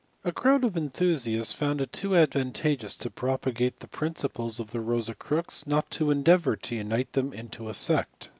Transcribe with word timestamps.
A 0.23 0.31
crowd 0.31 0.63
of 0.63 0.75
enthusiasts 0.75 1.53
found 1.53 1.79
it 1.79 1.93
too 1.93 2.15
advantageous 2.17 2.97
to 2.97 3.11
propagate 3.11 3.81
the 3.81 3.87
principles 3.87 4.59
of 4.59 4.71
the 4.71 4.79
rosa 4.81 5.13
crux 5.13 5.67
not 5.67 5.91
to 5.91 6.09
endeavour 6.09 6.55
to 6.55 6.75
unite 6.75 7.13
them 7.13 7.31
into 7.33 7.69
a 7.69 7.75
sect. 7.75 8.29